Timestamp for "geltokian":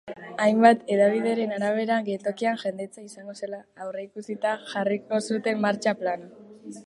2.07-2.57